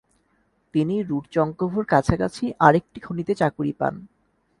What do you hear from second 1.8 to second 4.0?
কাছাকাছি আরেকটি খনিতে চাকুরী পান।